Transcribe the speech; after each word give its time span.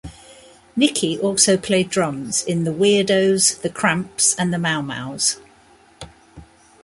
Nickey 0.75 1.19
also 1.19 1.57
played 1.57 1.91
drums 1.91 2.43
in 2.45 2.63
The 2.63 2.71
Weirdos, 2.73 3.61
The 3.61 3.69
Cramps 3.69 4.33
and 4.33 4.51
The 4.51 4.57
Mau-Mau's. 4.57 5.37